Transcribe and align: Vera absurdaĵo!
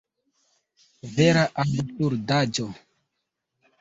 Vera 1.17 1.43
absurdaĵo! 1.65 2.67